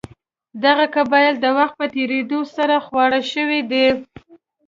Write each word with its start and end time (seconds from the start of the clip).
دغه 0.63 0.85
قبایل 0.95 1.35
د 1.39 1.45
وخت 1.57 1.75
په 1.81 1.85
تېرېدو 1.95 2.39
سره 2.55 2.75
خواره 2.85 3.21
شوي 3.33 3.61
دي. 3.71 3.87